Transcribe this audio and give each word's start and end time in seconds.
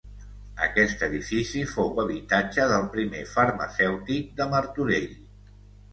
Aquest 0.67 1.03
edifici 1.07 1.61
fou 1.73 1.93
habitatge 2.03 2.65
del 2.71 2.89
primer 2.97 3.21
farmacèutic 3.35 4.37
de 4.41 4.49
Martorell. 4.55 5.13